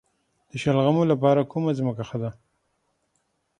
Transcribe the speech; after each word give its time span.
د 0.49 0.51
شلغمو 0.63 1.03
لپاره 1.11 1.49
کومه 1.51 1.71
ځمکه 1.79 2.03
ښه 2.09 2.17
ده؟ 2.21 2.31